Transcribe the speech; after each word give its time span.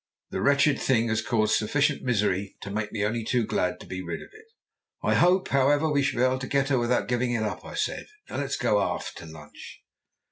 The 0.31 0.41
wretched 0.41 0.79
thing 0.81 1.09
has 1.09 1.21
caused 1.21 1.55
sufficient 1.55 2.01
misery 2.01 2.57
to 2.61 2.71
make 2.71 2.91
me 2.91 3.05
only 3.05 3.23
too 3.23 3.45
glad 3.45 3.79
to 3.81 3.85
be 3.85 4.01
rid 4.01 4.23
of 4.23 4.29
it." 4.33 4.47
"I 5.03 5.13
hope, 5.13 5.49
however, 5.49 5.91
we 5.91 6.01
shall 6.01 6.17
be 6.19 6.25
able 6.25 6.39
to 6.39 6.47
get 6.47 6.69
her 6.69 6.79
without 6.79 7.07
giving 7.07 7.33
it 7.33 7.43
up," 7.43 7.63
I 7.63 7.75
said. 7.75 8.07
"Now 8.27 8.37
let 8.37 8.45
us 8.47 8.57
go 8.57 8.81
aft 8.81 9.19
to 9.19 9.27
lunch." 9.27 9.83